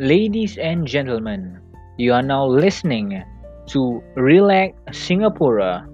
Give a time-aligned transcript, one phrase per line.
[0.00, 1.60] Ladies and gentlemen,
[2.00, 3.20] you are now listening
[3.68, 5.84] to Relak Singapura.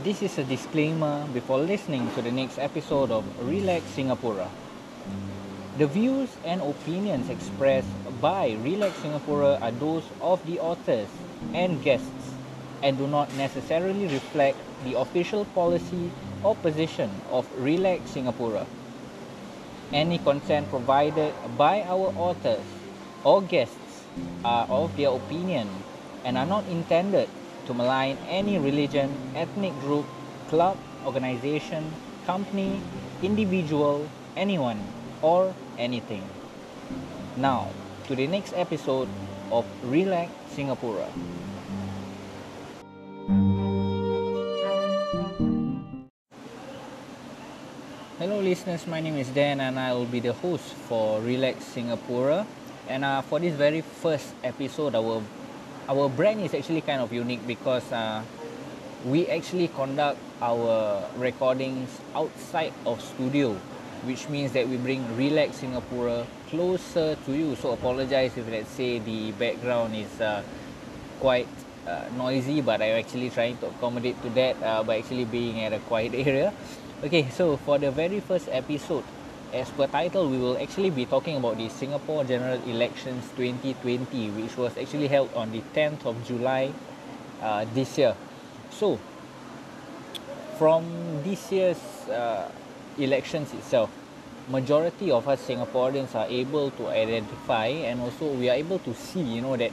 [0.00, 4.48] This is a disclaimer before listening to the next episode of Relak Singapura.
[5.76, 7.92] The views and opinions expressed
[8.24, 11.12] by Relak Singapura are those of the authors
[11.52, 12.21] and guests
[12.82, 16.10] and do not necessarily reflect the official policy
[16.42, 18.66] or position of Relak Singapura.
[19.92, 22.66] Any content provided by our authors
[23.24, 24.08] or guests
[24.44, 25.84] are of their opinion
[26.24, 27.30] and are not intended
[27.66, 30.06] to malign any religion, ethnic group,
[30.48, 31.94] club, organization,
[32.26, 32.82] company,
[33.22, 34.82] individual, anyone,
[35.22, 36.26] or anything.
[37.36, 37.70] Now,
[38.06, 39.08] to the next episode
[39.50, 41.41] of Relak Singapura.
[48.22, 48.86] Hello, listeners.
[48.86, 52.46] My name is Dan, and I will be the host for Relax Singapore.
[52.86, 55.18] And uh, for this very first episode, our
[55.90, 58.22] our brand is actually kind of unique because uh,
[59.02, 63.58] we actually conduct our recordings outside of studio,
[64.06, 67.58] which means that we bring Relax Singapore closer to you.
[67.58, 70.46] So apologize if let's say the background is uh,
[71.18, 71.50] quite
[71.90, 75.72] uh, noisy, but I'm actually trying to accommodate to that uh, by actually being at
[75.72, 76.54] a quiet area.
[77.02, 79.02] Okay, so for the very first episode,
[79.50, 84.54] as per title, we will actually be talking about the Singapore General Elections 2020, which
[84.56, 86.70] was actually held on the 10th of July
[87.42, 88.14] uh, this year.
[88.70, 89.02] So,
[90.62, 90.86] from
[91.26, 92.46] this year's uh,
[92.96, 93.90] elections itself,
[94.46, 99.26] majority of us Singaporeans are able to identify and also we are able to see,
[99.26, 99.72] you know, that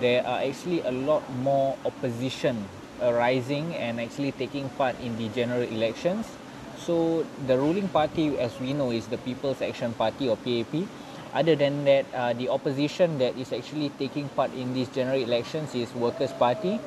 [0.00, 2.64] there are actually a lot more opposition
[3.02, 6.39] arising and actually taking part in the general elections
[6.86, 10.88] so the ruling party, as we know, is the People's Action Party or PAP.
[11.34, 15.74] Other than that, uh, the opposition that is actually taking part in these general elections
[15.74, 16.80] is Workers' Party,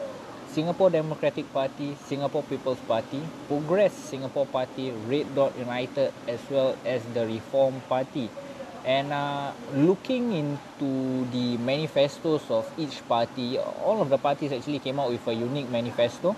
[0.48, 7.02] Singapore Democratic Party, Singapore People's Party, Progress Singapore Party, Red Dot United, as well as
[7.14, 8.30] the Reform Party.
[8.84, 15.00] And uh, looking into the manifestos of each party, all of the parties actually came
[15.00, 16.36] out with a unique manifesto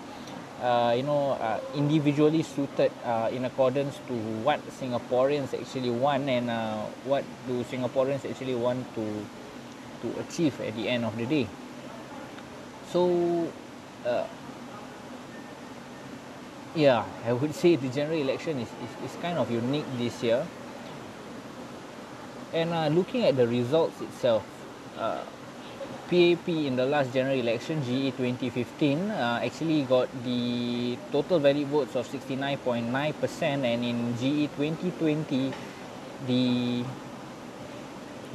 [0.62, 6.50] uh, you know uh, individually suited uh, in accordance to what Singaporeans actually want and
[6.50, 9.06] uh, what do Singaporeans actually want to
[10.02, 11.48] to achieve at the end of the day.
[12.92, 13.52] So,
[14.06, 14.28] uh,
[16.76, 20.46] yeah, I would say the general election is, is, is kind of unique this year.
[22.54, 24.46] And uh, looking at the results itself,
[24.98, 25.24] uh,
[26.10, 31.96] PAP in the last general election, GE 2015, uh, actually got the total valid votes
[31.96, 35.52] of 69.9%, and in GE 2020,
[36.28, 36.84] the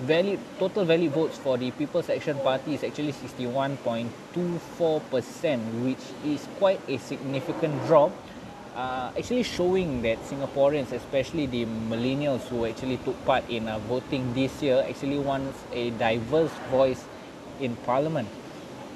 [0.03, 6.81] valid total valid votes for the People's Action Party is actually 61.24%, which is quite
[6.89, 8.11] a significant drop.
[8.75, 14.35] Uh, actually showing that Singaporeans, especially the millennials who actually took part in uh, voting
[14.35, 17.05] this year, actually wants a diverse voice
[17.61, 18.29] in parliament.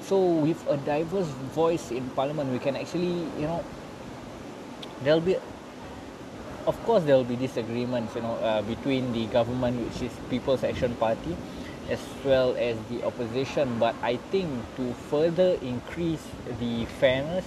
[0.01, 3.63] So with a diverse voice in parliament we can actually you know
[5.03, 5.35] there'll be
[6.67, 10.63] of course there will be disagreements you know uh, between the government which is people's
[10.63, 11.35] action party
[11.89, 13.79] as well as the opposition.
[13.79, 16.23] But i think to further increase
[16.59, 17.45] the fairness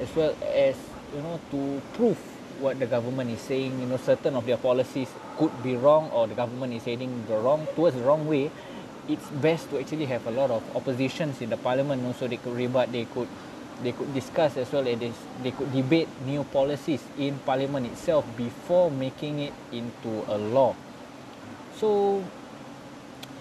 [0.00, 0.76] as well as
[1.14, 2.18] you know to prove
[2.60, 5.08] what the government is saying you know certain of their policies
[5.38, 8.50] could be wrong or the government is heading the wrong towards the wrong way
[9.08, 12.54] it's best to actually have a lot of oppositions in the parliament so they could
[12.54, 13.28] rebut they could
[13.82, 14.98] they could discuss as well as
[15.42, 20.74] they could debate new policies in parliament itself before making it into a law.
[21.76, 22.24] So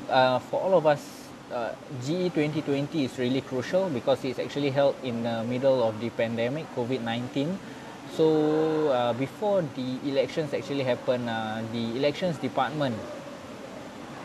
[0.09, 4.95] uh, for all of us uh, GE 2020 is really crucial because it's actually held
[5.03, 7.57] in the middle of the pandemic COVID-19
[8.15, 12.95] so uh, before the elections actually happen uh, the elections department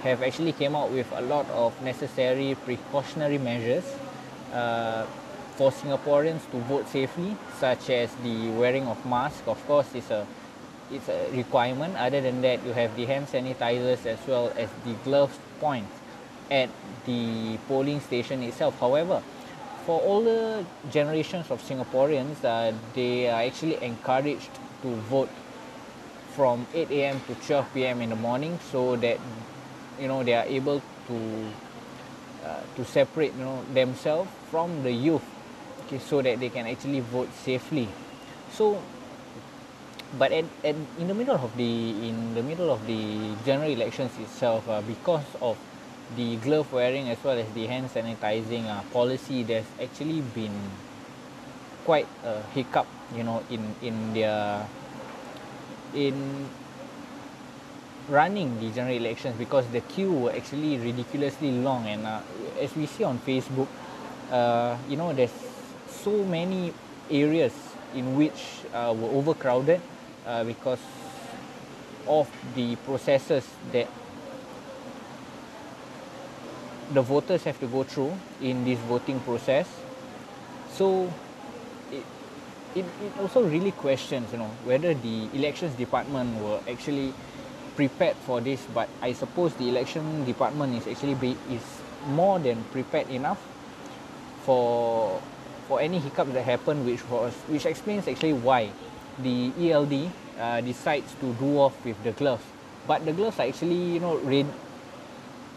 [0.03, 3.85] have actually came out with a lot of necessary precautionary measures
[4.53, 5.07] uh,
[5.57, 9.47] for Singaporeans to vote safely, such as the wearing of mask.
[9.47, 10.27] Of course, it's a
[10.91, 11.97] it's a requirement.
[11.97, 15.95] Other than that, you have the hand sanitizers as well as the gloves points
[16.51, 16.69] at
[17.07, 18.79] the polling station itself.
[18.81, 19.23] However,
[19.87, 24.51] for older generations of Singaporeans, uh, they are actually encouraged
[24.83, 25.31] to vote
[26.35, 27.21] from 8 a.m.
[27.29, 28.01] to 12 p.m.
[28.01, 29.19] in the morning so that
[30.03, 31.17] you know they are able to
[32.43, 35.23] uh, to separate you know themselves from the youth
[35.87, 37.89] okay, so that they can actually vote safely.
[38.51, 38.83] So,
[40.19, 44.11] but at, at in the middle of the in the middle of the general elections
[44.19, 45.57] itself, uh, because of
[46.17, 50.53] the glove wearing as well as the hand sanitizing uh, policy, there's actually been
[51.85, 54.67] quite a hiccup, you know, in in their
[55.95, 56.49] in
[58.09, 62.21] running the general elections because the queue were actually ridiculously long and uh,
[62.61, 63.69] as we see on Facebook,
[64.31, 65.33] uh, you know, there's
[65.89, 66.73] so many
[67.11, 67.53] areas
[67.95, 69.81] in which uh, were overcrowded
[70.27, 70.81] uh, because
[72.07, 73.89] of the processes that
[76.93, 79.69] the voters have to go through in this voting process.
[80.73, 81.13] So
[81.91, 82.05] it,
[82.75, 87.15] it, it also really questions, you know, whether the elections department were actually
[87.77, 88.61] prepared for this.
[88.75, 91.65] But I suppose the election department is actually be, is
[92.09, 93.41] more than prepared enough
[94.45, 95.21] for
[95.69, 98.71] for any hiccups that happen, which was which explains actually why
[99.23, 102.45] the ELD uh, decides to do off with the gloves.
[102.87, 104.51] But the gloves are actually you know ready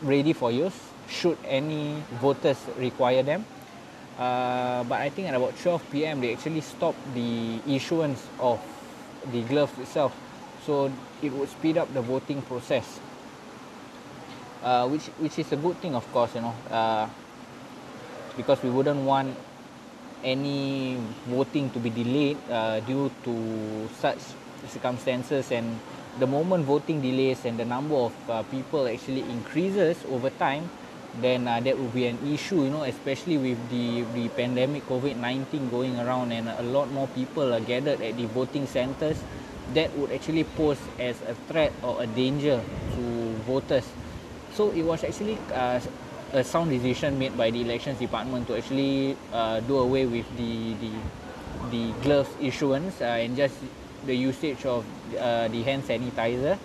[0.01, 0.75] ready for use
[1.07, 3.45] should any voters require them.
[4.17, 6.21] Uh, but I think at about 12 p.m.
[6.21, 8.61] they actually stopped the issuance of
[9.31, 10.15] the gloves itself,
[10.65, 10.91] so
[11.21, 12.99] it would speed up the voting process.
[14.63, 17.05] Uh, which which is a good thing, of course, you know, uh,
[18.35, 19.29] because we wouldn't want
[20.25, 20.97] any
[21.29, 23.33] voting to be delayed uh, due to
[24.01, 24.17] such
[24.67, 25.77] circumstances and
[26.17, 30.67] the moment voting delays and the number of uh, people actually increases over time
[31.21, 35.69] then uh, that would be an issue you know especially with the the pandemic covid-19
[35.69, 39.21] going around and a lot more people are gathered at the voting centers
[39.73, 42.61] that would actually pose as a threat or a danger
[42.95, 43.01] to
[43.47, 43.85] voters.
[44.53, 45.79] So it was actually uh,
[46.33, 50.75] a sound decision made by the elections department to actually uh, do away with the
[50.79, 50.91] the
[51.71, 53.55] the gloves issuance uh, and just
[54.05, 54.85] the usage of
[55.17, 56.57] uh, the hand sanitizer.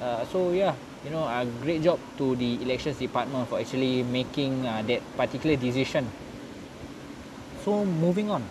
[0.00, 0.74] Uh, so yeah
[1.04, 5.56] you know a great job to the elections department for actually making uh, that particular
[5.56, 6.04] decision.
[7.64, 8.44] So moving on.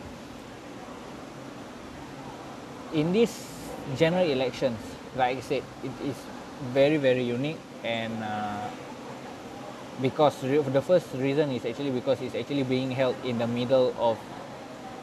[2.94, 3.55] In this
[3.98, 4.80] general elections
[5.16, 6.16] like i said it is
[6.74, 8.68] very very unique and uh,
[10.02, 14.18] because the first reason is actually because it's actually being held in the middle of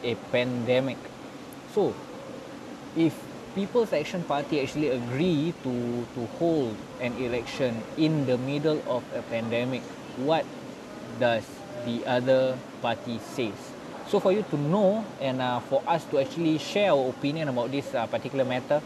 [0.03, 0.97] a pandemic
[1.73, 1.93] so
[2.95, 3.13] if
[3.55, 5.73] People's Action Party actually agree to
[6.17, 9.85] to hold an election in the middle of a pandemic,
[10.17, 10.41] what
[11.21, 11.45] does
[11.85, 13.72] the other party says?
[14.09, 17.71] So for you to know and uh, for us to actually share our opinion about
[17.71, 18.81] this uh, particular matter,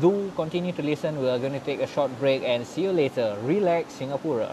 [0.00, 1.20] do continue to listen.
[1.20, 3.36] We are going to take a short break and see you later.
[3.42, 4.48] Relax, Singapore.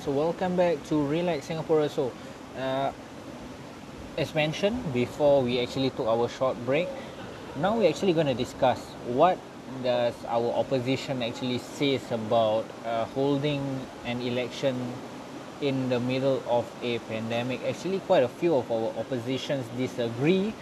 [0.00, 1.88] Listeners, welcome back to Relax Singapore.
[1.88, 2.12] So,
[2.56, 2.92] uh,
[4.16, 6.88] as mentioned before, we actually took our short break.
[7.56, 9.38] Now we're actually going to discuss what
[9.82, 13.62] does our opposition actually says about uh, holding
[14.06, 14.74] an election
[15.60, 17.60] in the middle of a pandemic.
[17.64, 20.54] Actually, quite a few of our oppositions disagree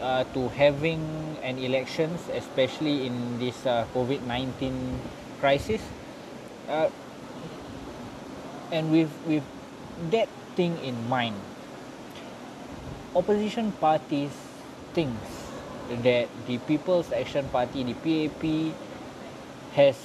[0.00, 1.00] uh, to having
[1.42, 4.98] an elections, especially in this uh, COVID nineteen
[5.40, 5.82] crisis.
[8.72, 9.44] And with with
[10.10, 11.36] that thing in mind
[13.16, 14.32] opposition parties
[14.92, 15.30] thinks
[16.04, 18.74] that the people's action party the PAP
[19.72, 19.96] has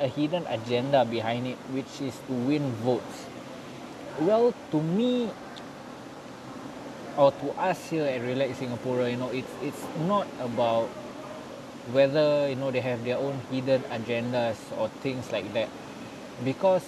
[0.00, 3.26] a hidden agenda behind it which is to win votes.
[4.18, 5.30] Well to me
[7.16, 10.88] or to us here at Relax Singapore you know it's it's not about
[11.92, 15.68] whether you know they have their own hidden agendas or things like that.
[16.44, 16.84] Because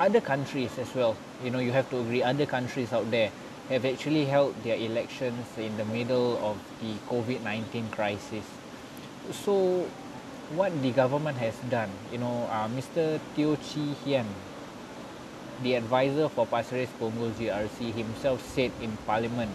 [0.00, 3.30] other countries as well you know you have to agree other countries out there
[3.68, 8.44] have actually held their elections in the middle of the COVID-19 crisis
[9.30, 9.86] so
[10.54, 13.20] what the government has done you know uh, Mr.
[13.36, 14.24] Teo Chee Hean
[15.62, 19.50] the advisor for Pasir Ris Punggol GRC himself said in parliament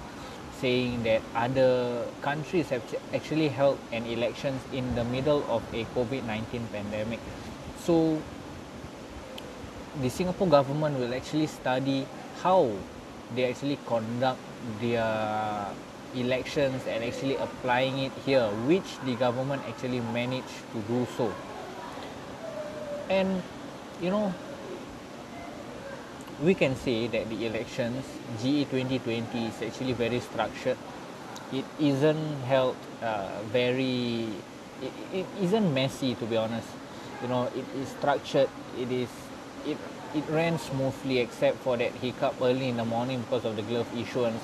[0.60, 2.84] saying that other countries have
[3.14, 7.20] actually held an elections in the middle of a COVID-19 pandemic
[7.80, 8.22] so
[10.02, 12.08] the Singapore government will actually study
[12.42, 12.72] how
[13.36, 14.40] they actually conduct
[14.82, 15.68] their
[16.16, 21.34] elections and actually applying it here, which the government actually managed to do so.
[23.10, 23.42] And
[24.02, 24.34] you know,
[26.42, 28.06] we can say that the elections
[28.42, 30.78] GE 2020 is actually very structured.
[31.52, 34.28] It isn't held uh, very,
[34.82, 36.68] it, it isn't messy to be honest.
[37.22, 38.50] You know, it is structured.
[38.78, 39.10] It is,
[39.66, 39.78] it
[40.16, 43.88] it ran smoothly except for that hiccup early in the morning because of the glove
[43.98, 44.42] issuance.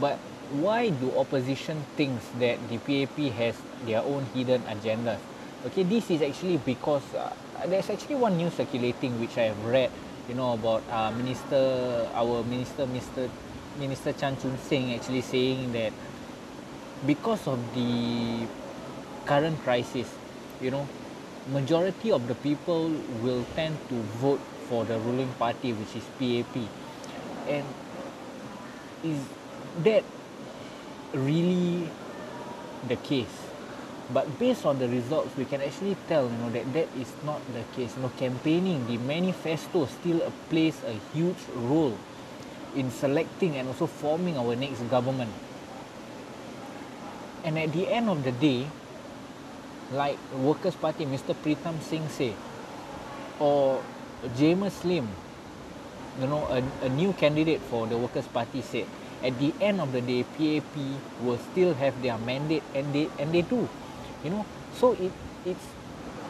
[0.00, 0.16] But
[0.52, 5.18] why do opposition thinks that the PAP has their own hidden agenda?
[5.66, 7.32] Okay, this is actually because uh,
[7.66, 9.90] there's actually one news circulating which I have read,
[10.28, 13.30] you know, about uh, Minister, our Minister, Mr.
[13.78, 15.92] Minister Chan Chun Sing actually saying that
[17.06, 18.46] because of the
[19.24, 20.08] current crisis,
[20.60, 20.88] you know,
[21.52, 22.90] majority of the people
[23.22, 24.40] will tend to vote
[24.72, 26.64] for the ruling party which is PAP
[27.44, 27.68] and
[29.04, 29.20] is
[29.84, 30.00] that
[31.12, 31.92] really
[32.88, 33.36] the case?
[34.08, 37.44] But based on the results we can actually tell you know that that is not
[37.52, 37.92] the case.
[38.00, 41.92] You know campaigning the manifesto still plays a huge role
[42.72, 45.32] in selecting and also forming our next government.
[47.44, 48.72] And at the end of the day
[49.92, 52.32] like workers party mr pritam singh say
[53.36, 53.84] or
[54.38, 55.08] Jamus Lim,
[56.20, 58.86] you know, a, a new candidate for the Workers' Party said,
[59.22, 60.76] at the end of the day, PAP
[61.22, 63.68] will still have their mandate, and they and they do,
[64.24, 64.46] you know.
[64.74, 65.12] So it
[65.46, 65.66] it's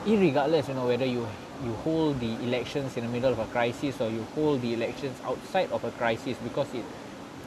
[0.04, 1.26] irregardless, you know, whether you
[1.64, 5.16] you hold the elections in the middle of a crisis or you hold the elections
[5.24, 6.84] outside of a crisis, because it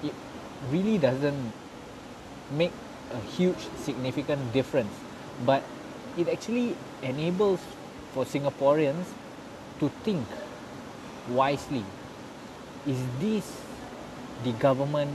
[0.03, 0.13] it
[0.71, 1.53] really doesn't
[2.51, 2.73] make
[3.13, 4.93] a huge significant difference,
[5.45, 5.61] but
[6.17, 7.61] it actually enables
[8.13, 9.05] for Singaporeans
[9.79, 10.25] to think
[11.29, 11.83] wisely.
[12.85, 13.61] Is this
[14.43, 15.11] the government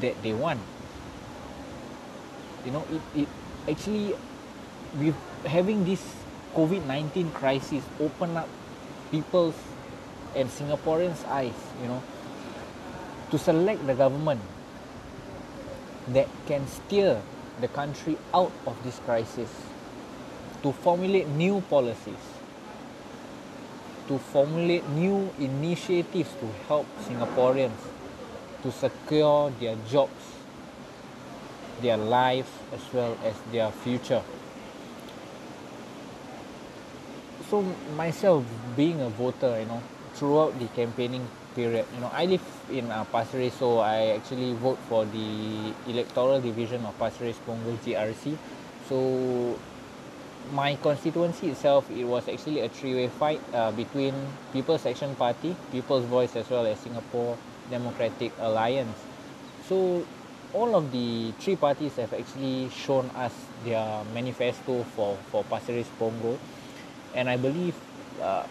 [0.00, 0.60] that they want?
[2.64, 3.28] You know it, it
[3.68, 4.14] actually
[4.98, 5.16] with
[5.46, 6.02] having this
[6.54, 8.48] covid-19 crisis open up
[9.10, 9.56] people's
[10.36, 12.02] and singaporeans eyes you know
[13.30, 14.40] to select the government
[16.08, 17.20] that can steer
[17.60, 19.48] the country out of this crisis
[20.62, 22.31] to formulate new policies
[24.08, 27.78] to formulate new initiatives to help Singaporeans
[28.62, 30.22] to secure their jobs,
[31.80, 34.22] their lives, as well as their future.
[37.50, 37.62] So
[37.96, 38.44] myself,
[38.76, 39.82] being a voter, you know,
[40.14, 44.54] throughout the campaigning period, you know, I live in uh, Pasir Ris, so I actually
[44.54, 48.38] vote for the electoral division of Pasir Ris Punggol GRC.
[48.88, 49.58] So
[50.50, 54.14] my constituency itself, it was actually a three-way fight uh, between
[54.52, 57.38] People's Action Party, People's Voice, as well as Singapore
[57.70, 58.98] Democratic Alliance.
[59.62, 60.06] So
[60.52, 63.32] all of the three parties have actually shown us
[63.64, 66.38] their manifesto for for Pasir Ris Punggol,
[67.14, 67.76] and I believe
[68.20, 68.44] uh,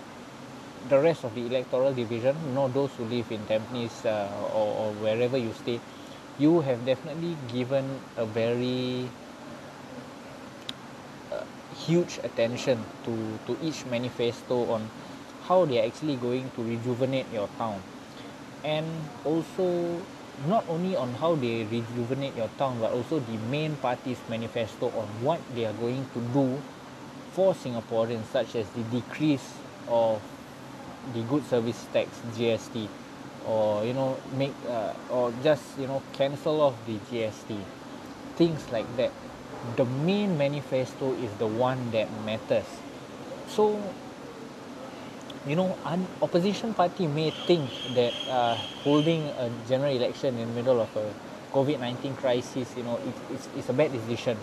[0.89, 4.89] the rest of the electoral division, you know, those who live in Tampines uh, or,
[4.89, 5.79] or wherever you stay,
[6.38, 9.12] you have definitely given a very
[11.88, 14.89] huge attention to, to each manifesto on
[15.47, 17.81] how they're actually going to rejuvenate your town.
[18.63, 18.88] And
[19.25, 20.01] also,
[20.47, 25.07] not only on how they rejuvenate your town, but also the main party's manifesto on
[25.21, 26.61] what they are going to do
[27.31, 29.53] for Singaporeans, such as the decrease
[29.88, 30.21] of
[31.13, 32.88] the good service tax GST,
[33.45, 37.57] or you know make uh, or just you know cancel off the GST,
[38.35, 39.11] things like that
[39.75, 42.65] the main manifesto is the one that matters.
[43.47, 43.79] So,
[45.45, 50.55] you know, an opposition party may think that uh, holding a general election in the
[50.55, 51.13] middle of a
[51.53, 54.37] COVID 19 crisis, you know, it, it's, it's a bad decision.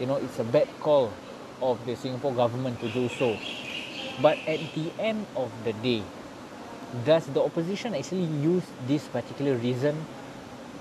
[0.00, 1.12] You know, it's a bad call
[1.60, 3.36] of the Singapore government to do so.
[4.22, 6.02] But at the end of the day,
[7.04, 9.98] does the opposition actually use this particular reason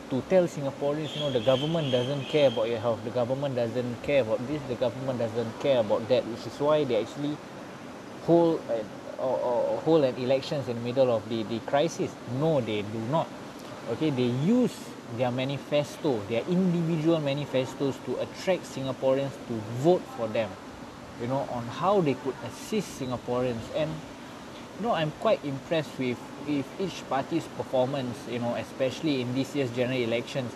[0.10, 4.04] to tell Singaporeans, you know, the government doesn't care about your health, the government doesn't
[4.04, 7.38] care about this, the government doesn't care about that, which is why they actually
[8.24, 8.86] hold an,
[9.18, 12.12] or, or hold an elections in the middle of the, the crisis.
[12.40, 13.28] No, they do not.
[13.92, 14.76] Okay, they use
[15.18, 20.50] their manifesto, their individual manifestos to attract Singaporeans to vote for them,
[21.22, 23.62] you know, on how they could assist Singaporeans.
[23.76, 23.92] And,
[24.80, 29.56] you know, I'm quite impressed with with each party's performance, you know, especially in this
[29.56, 30.52] year's general elections,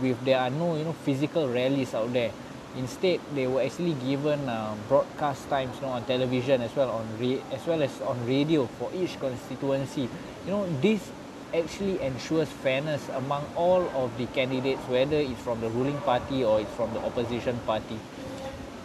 [0.00, 2.30] with there are no, you know, physical rallies out there.
[2.76, 7.04] Instead, they were actually given uh, broadcast times, you know, on television as well on
[7.52, 10.08] as well as on radio for each constituency.
[10.46, 11.10] You know, this
[11.54, 16.60] actually ensures fairness among all of the candidates, whether it's from the ruling party or
[16.60, 17.98] it's from the opposition party.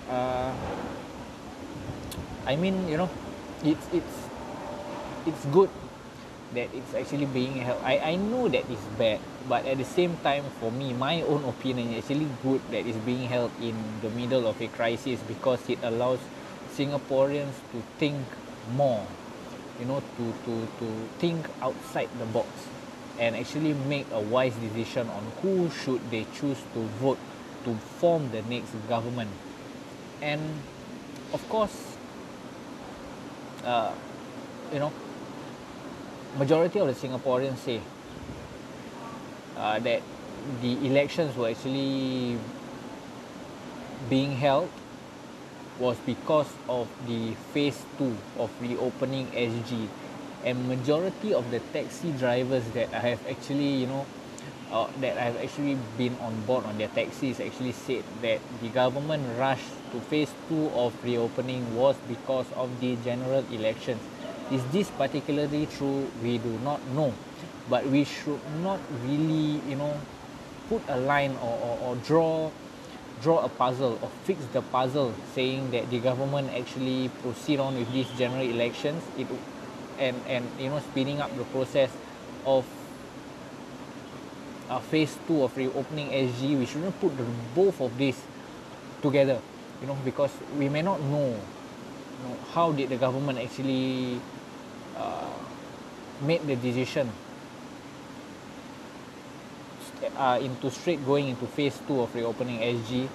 [0.10, 0.52] Uh,
[2.46, 3.10] I mean, you know,
[3.64, 4.16] it's it's
[5.26, 5.70] it's good
[6.54, 7.82] that it's actually being held.
[7.84, 11.44] I, I know that it's bad, but at the same time, for me, my own
[11.46, 15.60] opinion is actually good that it's being held in the middle of a crisis because
[15.70, 16.20] it allows
[16.76, 18.24] Singaporeans to think
[18.76, 19.06] more,
[19.80, 20.88] you know, to, to, to
[21.20, 22.48] think outside the box
[23.20, 27.18] and actually make a wise decision on who should they choose to vote
[27.66, 29.30] to form the next government.
[30.22, 30.42] And
[31.34, 31.98] of course,
[33.66, 33.92] uh,
[34.72, 34.94] you know,
[36.38, 37.82] majority of the Singaporeans say
[39.58, 40.02] uh, that
[40.62, 42.38] the elections were actually
[44.10, 44.70] being held
[45.80, 49.88] was because of the phase two of reopening SG
[50.46, 54.06] and majority of the taxi drivers that I have actually you know
[54.72, 59.24] uh, that I've actually been on board on their taxis actually said that the government
[59.38, 64.02] rush to phase two of reopening was because of the general elections
[64.52, 66.08] is this particularly true?
[66.24, 67.14] We do not know.
[67.70, 69.94] But we should not really you know
[70.70, 72.52] put a line or, or, or draw
[73.22, 77.92] draw a puzzle or fix the puzzle saying that the government actually proceed on with
[77.92, 79.04] these general elections.
[79.18, 79.28] It
[80.00, 81.90] and and you know speeding up the process
[82.46, 82.66] of
[84.70, 87.26] uh, phase two of reopening SG we shouldn't put the
[87.56, 88.20] both of these
[89.02, 89.40] together
[89.82, 94.20] you know because we may not know, you know how did the government actually
[94.98, 95.30] uh,
[96.22, 97.12] made the decision
[100.18, 103.08] uh, into straight going into phase two of reopening SG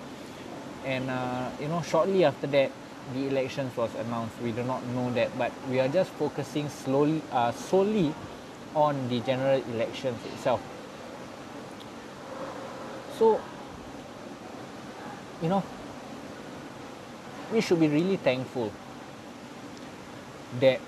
[0.85, 2.71] and uh, you know shortly after that
[3.15, 4.35] the elections was announced.
[4.41, 8.15] We do not know that but we are just focusing slowly uh, solely
[8.75, 10.63] on the general elections itself.
[13.19, 13.41] So
[15.43, 15.63] you know
[17.53, 18.73] we should be really thankful
[20.61, 20.81] that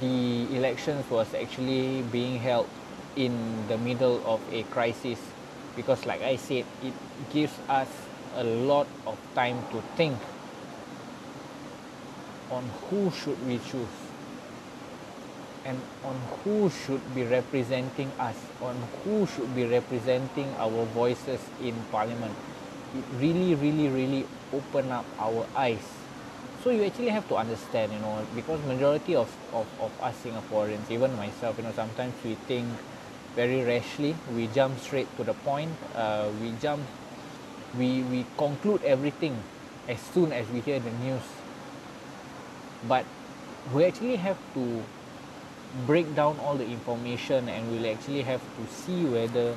[0.00, 2.68] the elections was actually being held
[3.16, 5.18] in the middle of a crisis
[5.74, 6.94] because like I said it
[7.30, 7.88] gives us
[8.36, 10.14] a lot of time to think
[12.50, 13.96] on who should we choose
[15.64, 21.74] and on who should be representing us on who should be representing our voices in
[21.90, 22.34] parliament.
[22.94, 25.97] It really really really open up our eyes
[26.62, 30.90] so you actually have to understand you know because majority of, of, of us singaporeans
[30.90, 32.66] even myself you know sometimes we think
[33.38, 34.16] very rashly.
[34.34, 35.70] We jump straight to the point.
[35.94, 36.82] Uh, we jump
[37.78, 39.38] we we conclude everything
[39.86, 41.22] as soon as we hear the news.
[42.90, 43.06] But
[43.72, 44.82] we actually have to
[45.86, 49.54] break down all the information and we'll actually have to see whether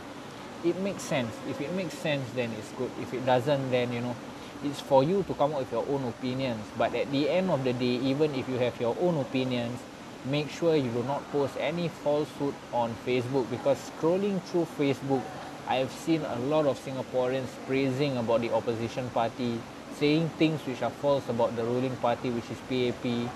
[0.64, 1.34] it makes sense.
[1.50, 2.92] If it makes sense then it's good.
[3.02, 4.16] If it doesn't then you know
[4.64, 6.66] it's for you to come up with your own opinions.
[6.78, 9.80] But at the end of the day even if you have your own opinions
[10.26, 13.50] make sure you do not post any falsehood on facebook.
[13.50, 15.24] Because scrolling through facebook
[15.68, 19.60] i have seen a lot of singaporeans praising about the opposition party
[19.98, 23.32] saying things which are false about the ruling party which is pap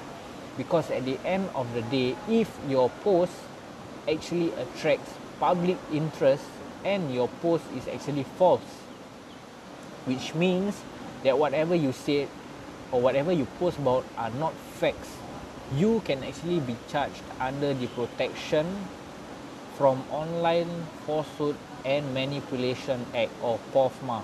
[0.58, 3.32] because at the end of the day if your post
[4.10, 6.44] actually attracts public interest
[6.84, 8.84] and your post is actually false
[10.06, 10.76] which means
[11.26, 12.30] that whatever you say
[12.92, 15.18] or whatever you post about are not facts
[15.74, 18.70] you can actually be charged under the protection
[19.76, 20.70] from online
[21.06, 24.24] falsehood and manipulation act or POFMA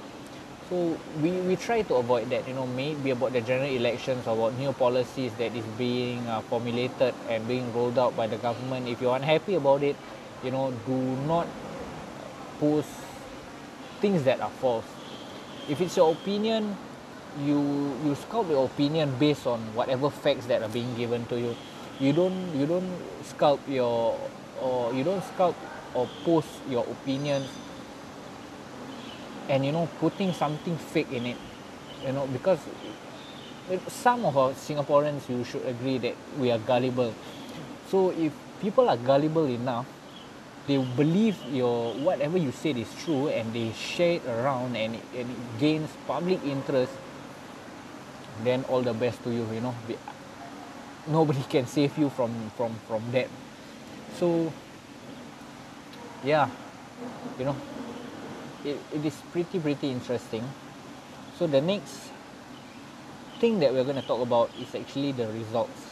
[0.69, 4.37] so we, we try to avoid that you know maybe about the general elections or
[4.37, 8.87] about new policies that is being uh, formulated and being rolled out by the government.
[8.87, 9.97] If you're unhappy about it
[10.45, 10.95] you know do
[11.27, 11.47] not
[12.59, 12.87] post
[13.99, 14.85] things that are false.
[15.67, 16.77] If it's your opinion
[17.39, 21.55] you you sculpt your opinion based on whatever facts that are being given to you.
[21.99, 22.91] You don't you don't
[23.23, 24.17] sculpt your
[24.61, 25.55] or you don't sculpt
[25.95, 27.47] or post your opinions
[29.49, 31.37] and you know putting something fake in it
[32.05, 32.59] you know because
[33.87, 37.13] some of our singaporeans you should agree that we are gullible.
[37.87, 39.85] So if people are gullible enough
[40.67, 45.27] they believe your whatever you said is true and they share it around and and
[45.31, 46.93] it gains public interest
[48.43, 49.75] then all the best to you you know.
[51.07, 53.27] Nobody can save you from from from that.
[54.17, 54.51] So
[56.23, 56.49] yeah
[57.39, 57.55] you know
[58.63, 60.43] it, it is pretty pretty interesting.
[61.37, 62.11] So the next
[63.39, 65.91] thing that we're going to talk about is actually the results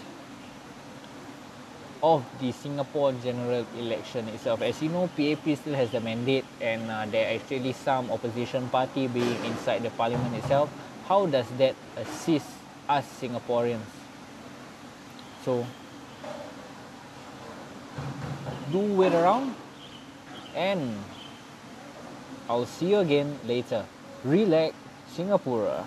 [2.01, 4.61] of the Singapore general election itself.
[4.61, 8.69] As you know, PAP still has the mandate and uh, there are actually some opposition
[8.69, 10.69] party being inside the parliament itself
[11.09, 12.45] how does that assist
[12.87, 13.89] us Singaporeans?
[15.43, 15.65] So,
[18.71, 19.55] do wait around
[20.53, 21.01] and
[22.47, 23.85] I'll see you again later.
[24.23, 24.75] Relax
[25.09, 25.83] Singapore.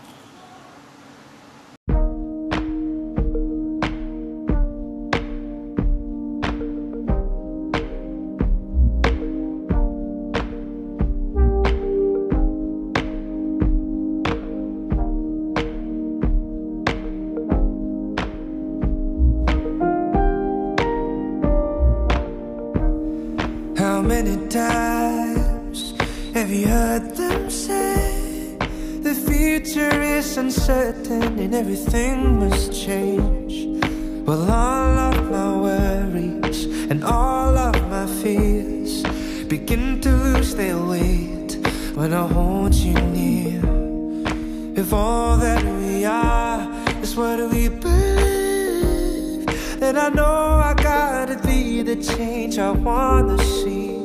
[47.13, 49.47] Is what we believe,
[49.81, 54.03] then I know I gotta be the change I wanna see.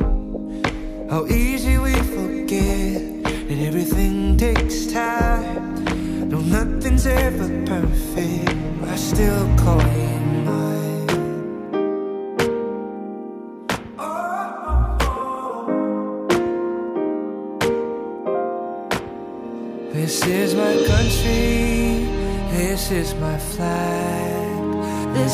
[1.09, 5.75] How easy we forget that everything takes time.
[6.29, 8.55] No, nothing's ever perfect.
[8.83, 10.26] I still call you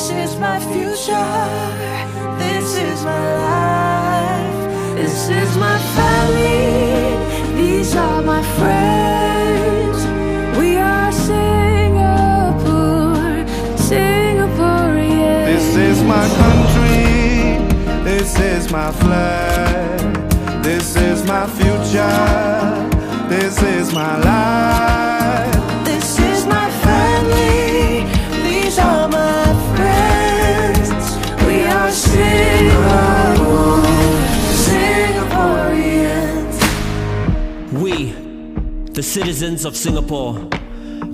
[0.03, 1.31] this is my future,
[2.37, 10.05] this is my life, this is my family, these are my friends.
[10.59, 11.53] We are Singapore.
[15.45, 17.59] This is my country,
[18.03, 22.89] this is my flag, this is my future,
[23.29, 24.42] this is my life.
[39.13, 40.33] Citizens of Singapore,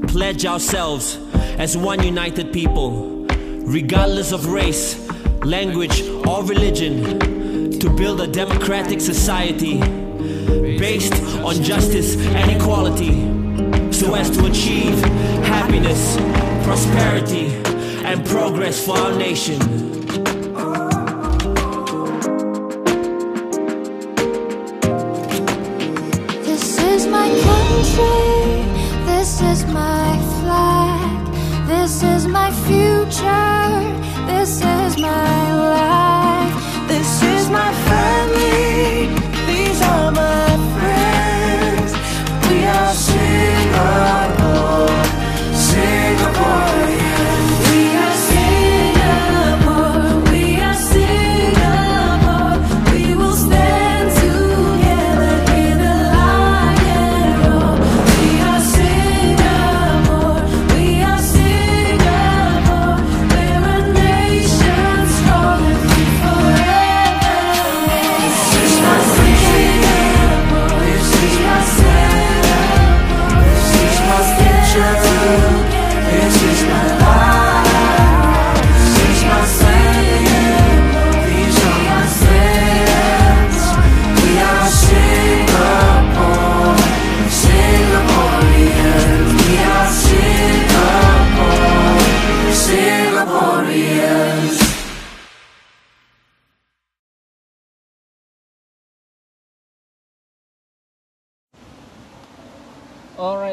[0.07, 1.17] pledge ourselves
[1.59, 3.25] as one united people,
[3.65, 5.05] regardless of race,
[5.43, 9.79] language, or religion, to build a democratic society
[10.77, 11.11] based
[11.43, 13.11] on justice and equality,
[13.91, 14.97] so as to achieve
[15.43, 16.15] happiness,
[16.63, 17.47] prosperity,
[18.05, 19.98] and progress for our nation.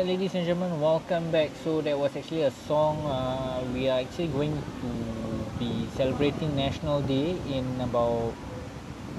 [0.07, 1.51] Ladies and gentlemen, welcome back.
[1.65, 3.03] So that was actually a song.
[3.03, 8.33] Uh, we are actually going to be celebrating National Day in about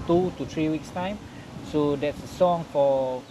[0.08, 1.19] two to three weeks' time.
[1.73, 3.21] So that's a song for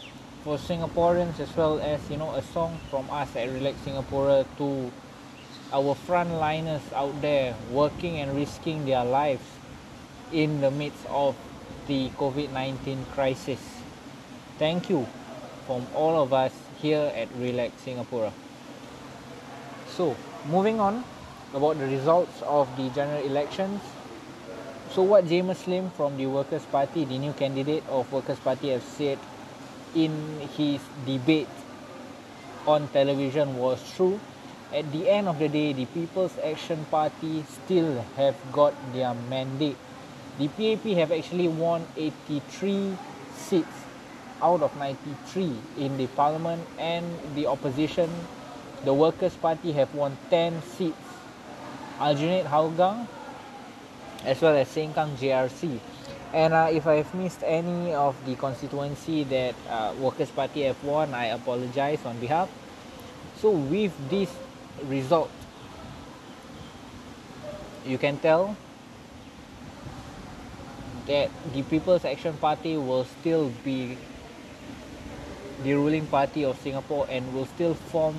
[0.44, 4.92] for Singaporeans as well as you know a song from us at Relax Singapore to
[5.72, 9.48] our frontliners out there working and risking their lives
[10.30, 11.34] in the midst of
[11.88, 13.80] the COVID 19 crisis.
[14.58, 15.08] Thank you
[15.66, 18.32] from all of us here at Relax Singapore.
[19.88, 20.16] So,
[20.48, 21.04] moving on
[21.54, 23.80] about the results of the general elections.
[24.92, 28.82] So, what Jamus Lim from the Workers' Party, the new candidate of Workers' Party, have
[28.82, 29.18] said
[29.94, 30.12] in
[30.56, 31.48] his debate
[32.66, 34.20] on television was true.
[34.74, 39.76] At the end of the day, the People's Action Party still have got their mandate.
[40.38, 42.98] The PAP have actually won 83
[43.34, 43.85] seats
[44.42, 48.10] out of 93 in the parliament and the opposition,
[48.84, 50.96] the Workers' Party have won 10 seats.
[51.98, 53.08] Aljunied Hougang
[54.24, 55.78] as well as Sengkang GRC.
[56.34, 60.82] And uh, if I have missed any of the constituency that uh, Workers' Party have
[60.84, 62.50] won, I apologize on behalf.
[63.38, 64.28] So with this
[64.84, 65.30] result,
[67.86, 68.56] you can tell
[71.06, 73.96] that the People's Action Party will still be
[75.62, 78.16] the ruling party of Singapore and will still form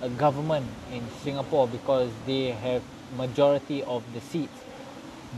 [0.00, 2.82] a government in Singapore because they have
[3.16, 4.64] majority of the seats.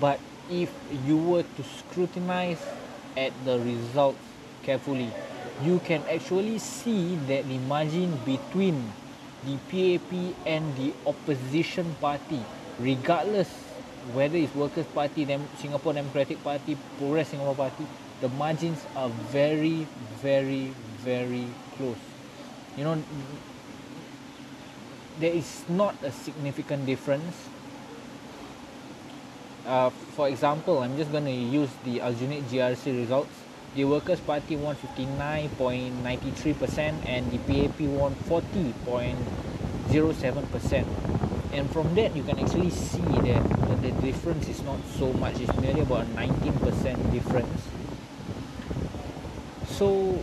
[0.01, 2.61] But if you were to scrutinize
[3.17, 4.27] at the results
[4.63, 5.15] carefully,
[5.59, 8.95] you can actually see that the margin between
[9.45, 12.47] the PAP and the opposition party,
[12.79, 13.49] regardless
[14.13, 17.89] whether it's Workers' Party, Dem- Singapore Democratic Party, Progress Singapore Party,
[18.21, 21.99] the margins are very, very, very close.
[22.77, 23.03] You know,
[25.21, 27.49] there is not a significant difference.
[29.67, 33.31] Uh, for example, I'm just going to use the Aljunied GRC results.
[33.75, 40.87] The Workers' Party won 59.93% and the PAP won 40.07%.
[41.53, 43.43] And from that, you can actually see that
[43.83, 45.41] the, difference is not so much.
[45.41, 47.63] It's merely about a 19% difference.
[49.69, 50.19] So,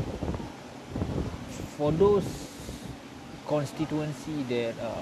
[1.82, 2.24] for those
[3.48, 4.94] constituency that uh,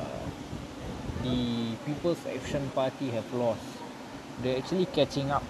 [1.24, 3.60] the People's Action Party have lost,
[4.42, 5.44] they're actually catching up.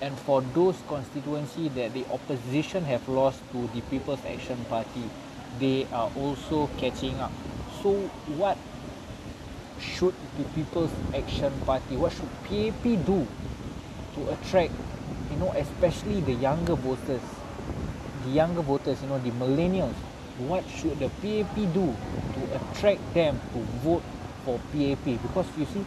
[0.00, 5.04] And for those constituency that the opposition have lost to the People's Action Party,
[5.60, 7.30] they are also catching up.
[7.80, 7.92] So
[8.42, 8.58] what
[9.78, 13.24] should the People's Action Party, what should PAP do
[14.16, 14.72] to attract,
[15.30, 17.22] you know, especially the younger voters,
[18.24, 19.94] the younger voters, you know, the millennials,
[20.38, 21.94] what should the PAP do
[22.34, 24.02] to attract them to vote
[24.44, 25.04] for PAP?
[25.22, 25.84] Because you see,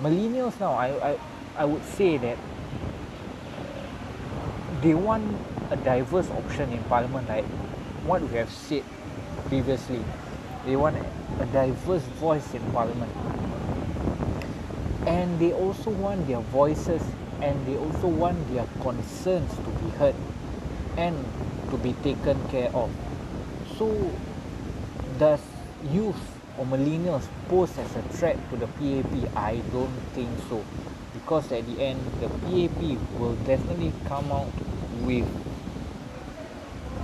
[0.00, 1.18] millennials now, I, I,
[1.56, 2.38] I would say that
[4.82, 5.24] they want
[5.70, 7.44] a diverse option in parliament, like
[8.06, 8.84] what we have said
[9.48, 10.02] previously.
[10.66, 10.96] They want
[11.40, 13.10] a diverse voice in parliament.
[15.06, 17.02] And they also want their voices
[17.40, 20.14] and they also want their concerns to be heard
[20.96, 21.16] and
[21.70, 22.90] to be taken care of.
[23.82, 23.90] So,
[25.18, 25.40] does
[25.90, 29.36] youth or millennials pose as a threat to the PAP?
[29.36, 30.62] I don't think so.
[31.12, 32.78] Because at the end, the PAP
[33.18, 34.54] will definitely come out
[35.02, 35.26] with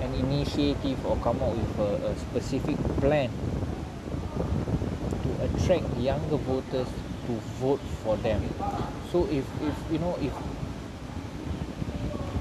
[0.03, 3.33] an initiative or come out with a, a specific plan
[5.25, 6.87] to attract younger voters
[7.27, 8.41] to vote for them.
[9.11, 10.33] So if, if you know if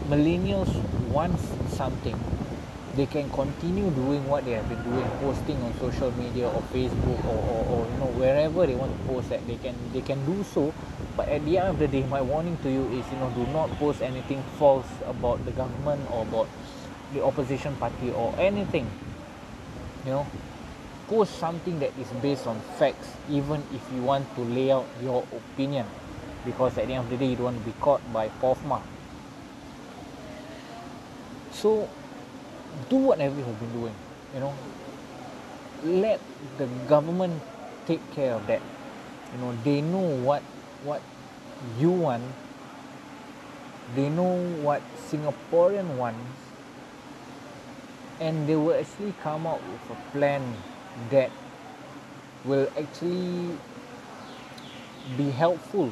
[0.08, 0.70] millennials
[1.10, 1.40] want
[1.72, 2.37] something,
[2.98, 7.24] they can continue doing what they have been doing, posting on social media or Facebook
[7.26, 10.18] or, or, or you know wherever they want to post that they can they can
[10.26, 10.74] do so.
[11.16, 13.46] But at the end of the day, my warning to you is you know do
[13.54, 16.50] not post anything false about the government or about
[17.14, 18.90] the opposition party or anything.
[20.04, 20.28] You know,
[21.08, 25.24] post something that is based on facts, even if you want to lay out your
[25.32, 25.86] opinion,
[26.46, 28.82] because at the end of the day, you don't want to be caught by POFMA.
[31.52, 31.90] So,
[32.90, 33.96] do whatever you have been doing.
[34.34, 34.54] You know,
[35.84, 36.20] let
[36.58, 37.42] the government
[37.86, 38.62] take care of that.
[39.34, 40.42] You know, they know what
[40.84, 41.02] what
[41.80, 42.24] you want.
[43.96, 46.20] They know what Singaporean wants,
[48.20, 50.44] and they will actually come out with a plan
[51.10, 51.32] that
[52.44, 53.58] will actually
[55.16, 55.92] be helpful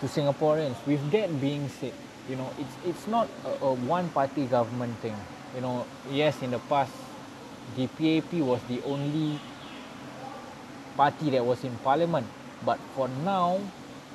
[0.00, 0.76] to Singaporeans.
[0.86, 1.92] With that being said,
[2.28, 5.16] you know, it's it's not a, a one party government thing.
[5.54, 6.92] You know, yes, in the past,
[7.76, 9.38] the PAP was the only
[10.96, 12.26] party that was in parliament,
[12.64, 13.60] but for now,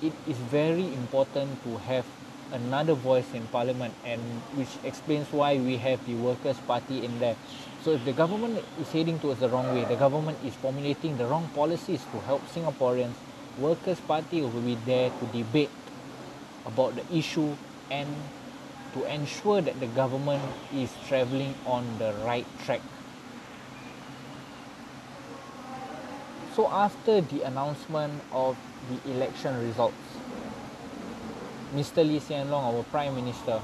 [0.01, 2.05] it is very important to have
[2.51, 4.21] another voice in parliament, and
[4.55, 7.35] which explains why we have the Workers' Party in there.
[7.83, 11.25] So if the government is heading towards the wrong way, the government is formulating the
[11.25, 13.15] wrong policies to help Singaporeans,
[13.57, 15.71] Workers' Party will be there to debate
[16.65, 17.55] about the issue
[17.89, 18.07] and
[18.93, 22.81] to ensure that the government is travelling on the right track.
[26.55, 28.57] So after the announcement of
[28.89, 29.95] the election results,
[31.75, 32.01] Mr.
[32.01, 33.61] Lee Hsien Loong, our Prime Minister,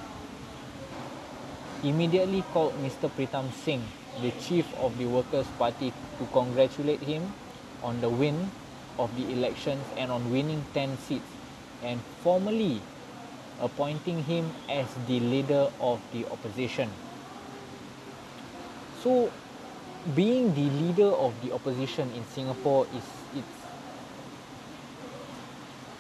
[1.84, 3.10] immediately called Mr.
[3.10, 3.82] Pritam Singh,
[4.22, 7.34] the chief of the Workers' Party, to congratulate him
[7.82, 8.52] on the win
[9.00, 11.26] of the elections and on winning 10 seats
[11.82, 12.80] and formally
[13.62, 16.90] appointing him as the leader of the opposition.
[19.02, 19.32] So,
[20.16, 23.04] being the leader of the opposition in Singapore is
[23.36, 23.58] it's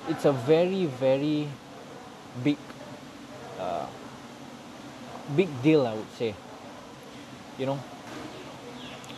[0.09, 1.47] it's a very very
[2.43, 2.57] big
[3.59, 3.87] uh,
[5.35, 6.35] big deal I would say
[7.57, 7.79] you know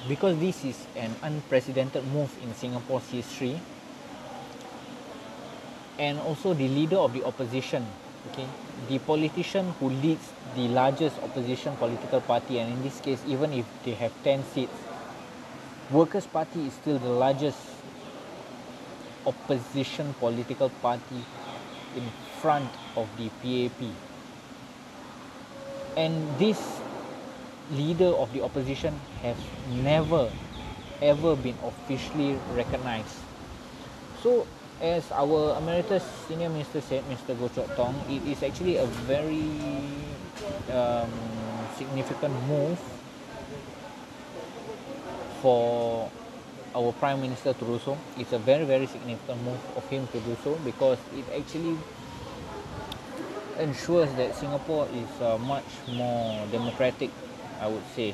[0.07, 3.59] because this is an unprecedented move in Singapore's history
[5.97, 7.85] and also the leader of the opposition
[8.31, 8.47] okay?
[8.89, 13.65] The politician who leads the largest opposition political party and in this case even if
[13.83, 14.77] they have 10 seats
[15.91, 17.57] workers party is still the largest
[19.25, 21.21] opposition political party
[21.95, 22.03] in
[22.41, 23.89] front of the PAP
[25.97, 26.79] and this
[27.71, 29.37] leader of the opposition has
[29.83, 30.29] never
[31.01, 33.19] ever been officially recognized.
[34.23, 34.47] So
[34.81, 39.47] as our emeritus senior minister said mr goh chok tong it is actually a very
[40.71, 41.11] um,
[41.77, 42.79] significant move
[45.41, 46.11] for
[46.75, 47.97] our prime minister to do so.
[48.17, 51.77] It's a very very significant move of him to do so because it actually
[53.59, 57.09] ensures that singapore is uh, much more democratic
[57.61, 58.13] i would say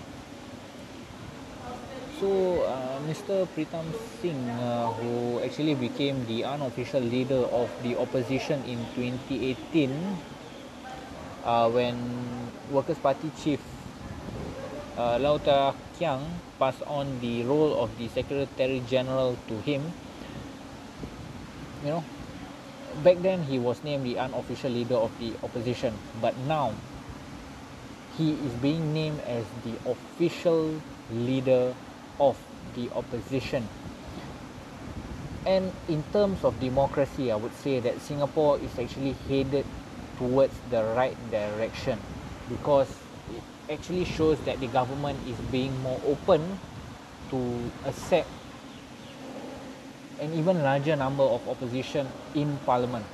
[2.22, 3.50] so uh, Mr.
[3.50, 3.90] Pritam
[4.22, 9.90] Singh, uh, who actually became the unofficial leader of the opposition in 2018,
[11.42, 11.98] uh, when
[12.70, 13.58] Workers' Party chief
[15.02, 16.22] uh, Low Thia Khiang
[16.62, 19.90] passed on the role of the Secretary General to him,
[21.82, 22.06] you know,
[23.02, 26.70] back then he was named the unofficial leader of the opposition, but now
[28.14, 31.74] he is being named as the official leader
[32.20, 32.38] of
[32.76, 33.68] the opposition.
[35.46, 39.66] And in terms of democracy, I would say that Singapore is actually headed
[40.18, 41.98] towards the right direction
[42.48, 42.90] because
[43.34, 46.60] it actually shows that the government is being more open
[47.32, 47.40] to
[47.86, 48.28] accept
[50.20, 53.06] an even larger number of opposition in parliament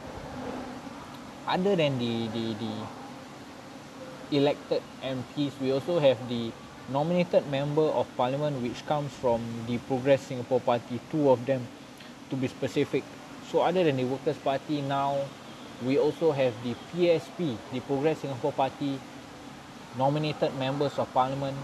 [1.48, 2.76] other than the the, the
[4.36, 6.52] elected MPs we also have the
[6.90, 11.68] nominated member of parliament which comes from the Progress Singapore Party, two of them
[12.30, 13.04] to be specific.
[13.52, 15.20] So other than the Workers' Party now,
[15.84, 19.00] we also have the PSP, the Progress Singapore Party
[19.98, 21.58] nominated members of parliament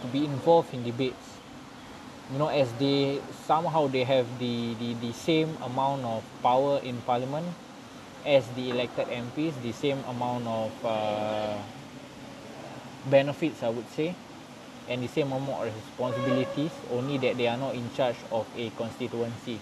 [0.00, 1.38] to be involved in debates.
[2.32, 7.00] You know, as they somehow they have the, the, the same amount of power in
[7.02, 7.46] parliament
[8.24, 11.58] as the elected MPs, the same amount of uh,
[13.06, 14.14] benefits I would say
[14.88, 18.70] and the same amount of responsibilities only that they are not in charge of a
[18.70, 19.60] constituency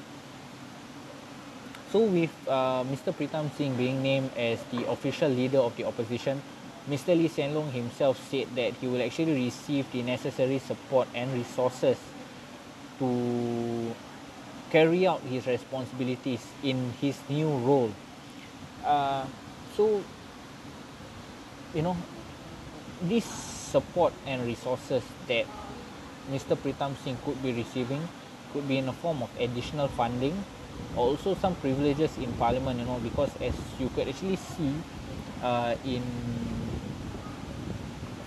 [1.91, 3.13] so with uh, Mr.
[3.15, 6.43] Pritam Singh being named as the official leader of the opposition
[6.89, 7.17] Mr.
[7.17, 11.97] Lee Hsien Loong himself said that he will actually receive the necessary support and resources
[12.99, 13.95] to
[14.71, 17.93] carry out his responsibilities in his new role
[18.85, 19.27] uh,
[19.77, 20.03] so
[21.75, 21.97] you know
[23.09, 25.47] this support and resources that
[26.31, 26.55] Mr.
[26.57, 28.07] Pritam Singh could be receiving
[28.53, 30.45] could be in the form of additional funding
[30.97, 34.75] also some privileges in parliament you know because as you could actually see
[35.43, 36.03] uh, in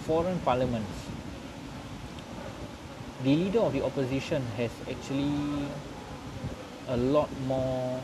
[0.06, 1.10] foreign parliaments
[3.24, 5.70] the leader of the opposition has actually
[6.90, 8.02] a lot more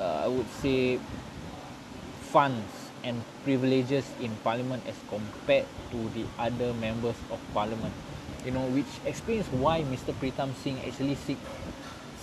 [0.00, 0.98] uh, I would say
[2.32, 2.72] funds
[3.04, 7.92] and privileges in parliament as compared to the other members of parliament
[8.44, 10.16] you know which explains why Mr.
[10.16, 11.36] Pritam Singh actually sit,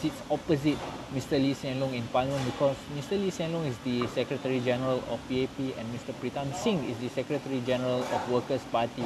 [0.01, 0.77] sits opposite
[1.13, 1.39] Mr.
[1.39, 3.15] Lee Hsien Loong in parliament because Mr.
[3.21, 6.11] Lee Hsien Loong is the Secretary General of PAP and Mr.
[6.17, 9.05] Pritam Singh is the Secretary General of Workers Party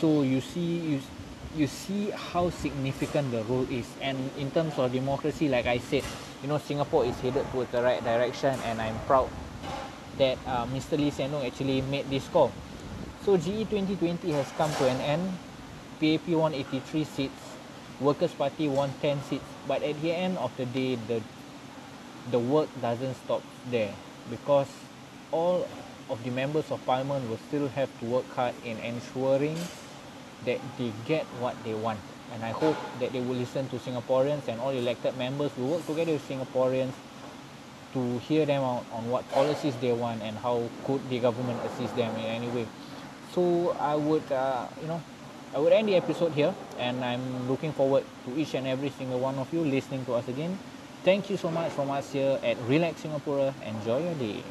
[0.00, 1.00] so you see you
[1.54, 6.04] you see how significant the role is and in terms of democracy like I said
[6.42, 9.30] you know Singapore is headed towards the right direction and I'm proud
[10.18, 10.98] that uh, Mr.
[10.98, 12.52] Lee Hsien Loong actually made this call.
[13.24, 15.24] So GE 2020 has come to an end.
[16.00, 17.42] PAP won 83 seats.
[18.00, 19.44] Workers' Party won 10 seats.
[19.66, 21.22] But at the end of the day, the
[22.30, 23.94] the work doesn't stop there
[24.30, 24.66] because
[25.30, 25.66] all
[26.10, 29.58] of the members of parliament will still have to work hard in ensuring
[30.44, 31.98] that they get what they want.
[32.34, 35.86] And I hope that they will listen to Singaporeans and all elected members will work
[35.86, 36.94] together with Singaporeans
[37.92, 41.94] to hear them out on what policies they want and how could the government assist
[41.96, 42.66] them in any way.
[43.32, 45.02] So I would, uh, you know,
[45.54, 49.20] I would end the episode here, and I'm looking forward to each and every single
[49.20, 50.58] one of you listening to us again.
[51.04, 53.54] Thank you so much from us here at Relak Singapura.
[53.64, 54.42] Enjoy your day.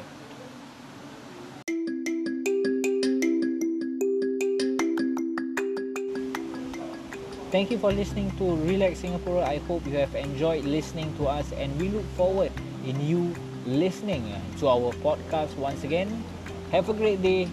[7.52, 9.46] Thank you for listening to Relak Singapura.
[9.46, 12.50] I hope you have enjoyed listening to us and we look forward
[12.86, 13.34] in you
[13.66, 16.22] listening eh, to our podcast once again.
[16.70, 17.50] Have a great day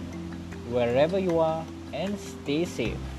[0.70, 3.13] wherever you are and stay safe.